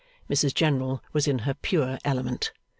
Mrs 0.27 0.55
General 0.55 1.03
was 1.13 1.27
in 1.27 1.37
her 1.45 1.53
pure 1.53 1.99
element. 2.03 2.51